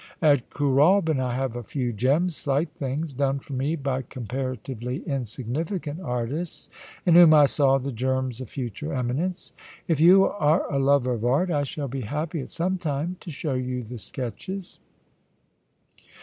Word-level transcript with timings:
At 0.19 0.49
Kooralbyn 0.49 1.19
I 1.19 1.35
have 1.35 1.55
a 1.55 1.61
few 1.61 1.93
gems, 1.93 2.35
slight 2.35 2.71
things, 2.73 3.13
done 3.13 3.37
for 3.37 3.53
me 3.53 3.75
by 3.75 4.01
comparatively 4.01 5.03
insignificant 5.05 5.99
artists, 6.01 6.71
in 7.05 7.13
whom 7.13 7.35
I 7.35 7.45
saw 7.45 7.77
the 7.77 7.91
germs 7.91 8.41
of 8.41 8.49
future 8.49 8.95
eminence. 8.95 9.53
If 9.87 9.99
you 9.99 10.25
are 10.25 10.65
a 10.73 10.79
lover 10.79 11.13
of 11.13 11.23
art, 11.23 11.51
I 11.51 11.61
shall 11.65 11.87
be 11.87 12.01
happy 12.01 12.39
at 12.41 12.49
some 12.49 12.79
time 12.79 13.17
to 13.19 13.29
show 13.29 13.53
you 13.53 13.83
the 13.83 13.99
sketches.' 13.99 14.79